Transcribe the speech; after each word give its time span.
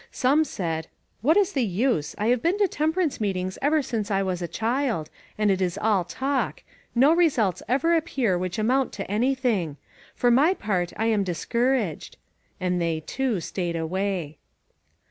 Some 0.09 0.43
said:" 0.45 0.87
What 1.21 1.37
is 1.37 1.53
the 1.53 1.61
use? 1.63 2.15
I 2.17 2.29
have 2.29 2.41
been 2.41 2.57
to 2.57 2.67
temperance 2.67 3.21
meet 3.21 3.37
ings 3.37 3.59
ever 3.61 3.83
since 3.83 4.09
I 4.09 4.23
was 4.23 4.41
a 4.41 4.47
child, 4.47 5.11
and 5.37 5.51
it 5.51 5.61
is 5.61 5.77
all 5.77 6.03
talk; 6.05 6.63
no 6.95 7.13
results 7.13 7.61
ever 7.67 7.95
appear 7.95 8.35
which 8.35 8.57
amount 8.57 8.93
to 8.93 9.11
anything; 9.11 9.77
for 10.15 10.31
my 10.31 10.55
part 10.55 10.91
I 10.97 11.05
am 11.05 11.23
discour 11.23 11.75
aged," 11.79 12.17
and 12.59 12.81
they, 12.81 13.01
too, 13.05 13.39
stayed 13.41 13.75
away. 13.75 14.39